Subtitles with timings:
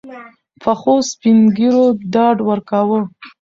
[0.61, 2.99] پخوسپین ږیرو ډاډ ورکاوه.